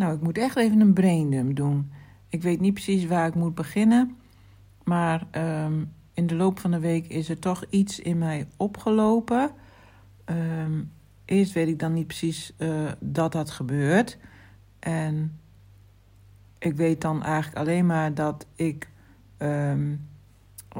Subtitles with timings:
[0.00, 1.92] Nou, ik moet echt even een braindump doen.
[2.28, 4.16] Ik weet niet precies waar ik moet beginnen.
[4.84, 9.50] Maar ehm, in de loop van de week is er toch iets in mij opgelopen.
[10.24, 10.82] Ehm,
[11.24, 14.18] eerst weet ik dan niet precies uh, dat dat gebeurt.
[14.78, 15.38] En
[16.58, 18.90] ik weet dan eigenlijk alleen maar dat ik
[19.36, 19.96] ehm,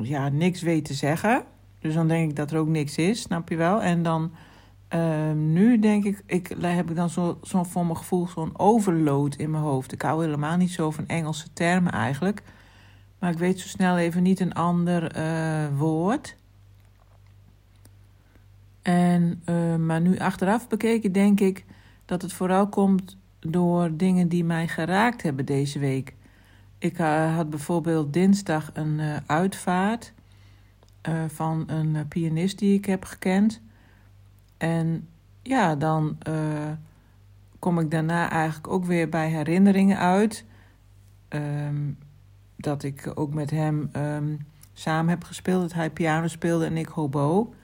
[0.02, 1.44] ja, niks weet te zeggen.
[1.78, 3.82] Dus dan denk ik dat er ook niks is, snap je wel?
[3.82, 4.32] En dan
[4.90, 9.34] Ehm, nu denk ik, ik, heb ik dan zo'n zo voor mijn gevoel zo'n overload
[9.34, 9.92] in mijn hoofd.
[9.92, 12.42] Ik hou helemaal niet zo van Engelse termen eigenlijk.
[13.18, 16.36] Maar ik weet zo snel even niet een ander uh, woord.
[18.82, 21.64] En, uh, maar nu achteraf bekeken denk ik
[22.04, 26.14] dat het vooral komt door dingen die mij geraakt hebben deze week.
[26.78, 30.12] Ik uh, had bijvoorbeeld dinsdag een uitvaart
[31.28, 33.60] van een pianist die ik heb gekend.
[34.60, 35.08] En
[35.42, 36.34] ja, dan uh,
[37.58, 40.44] kom ik daarna eigenlijk ook weer bij herinneringen uit.
[41.28, 41.98] Um,
[42.56, 45.62] dat ik ook met hem um, samen heb gespeeld.
[45.62, 47.54] Dat hij piano speelde en ik hobo.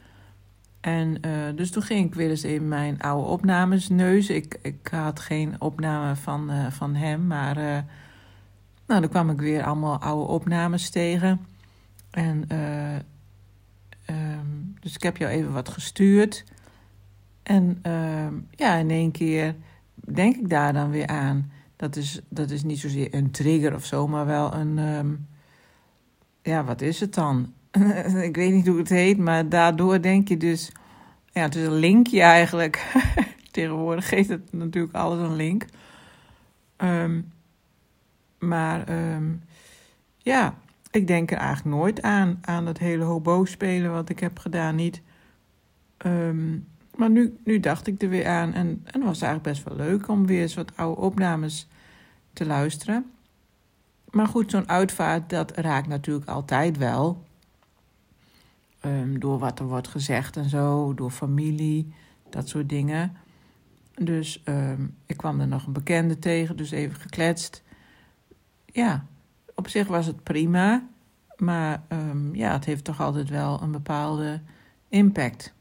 [0.81, 4.35] En uh, dus toen ging ik weer eens in mijn oude opnames neuzen.
[4.35, 7.79] Ik, ik had geen opname van, uh, van hem, maar uh,
[8.87, 11.47] nou, dan kwam ik weer allemaal oude opnames tegen.
[12.11, 12.45] En
[14.11, 16.45] um, dus ik heb jou even wat gestuurd.
[17.47, 19.55] En uh, ja, in één keer
[19.95, 21.53] denk ik daar dan weer aan.
[21.77, 24.79] Dat is, dat is niet zozeer een trigger of zo, maar wel een.
[24.79, 25.27] Um,
[26.43, 27.53] ja, wat is het dan?
[28.29, 30.73] ik weet niet hoe het heet, maar daardoor denk je dus.
[31.33, 32.93] Ja, het is een linkje eigenlijk.
[33.51, 35.65] Tegenwoordig geeft het natuurlijk alles een link.
[36.77, 37.33] Um,
[38.39, 38.85] maar
[40.19, 40.55] ja,
[40.91, 44.75] ik denk er eigenlijk nooit aan, aan dat hele hobo spelen wat ik heb gedaan.
[44.75, 45.03] Niet.
[46.97, 49.87] Maar nu, nu dacht ik er weer aan en, en het was eigenlijk best wel
[49.87, 51.69] leuk om weer eens wat oude opnames
[52.33, 53.11] te luisteren.
[54.11, 57.25] Maar goed, zo'n uitvaart, dat raakt natuurlijk altijd wel.
[58.85, 61.95] Um, door wat er wordt gezegd en zo, door familie,
[62.31, 63.17] dat soort dingen.
[63.95, 67.63] Dus um, ik kwam er nog een bekende tegen, dus even gekletst.
[68.65, 69.07] Ja,
[69.55, 70.89] op zich was het prima.
[71.37, 74.41] Maar um, ja, het heeft toch altijd wel een bepaalde
[74.89, 75.55] impact.